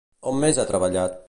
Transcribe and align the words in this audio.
On 0.31 0.39
més 0.45 0.59
ha 0.59 0.65
treballat? 0.73 1.19